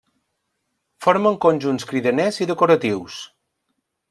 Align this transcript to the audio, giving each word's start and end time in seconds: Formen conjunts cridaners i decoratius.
Formen 1.05 1.37
conjunts 1.45 1.87
cridaners 1.91 2.43
i 2.43 2.49
decoratius. 2.53 3.21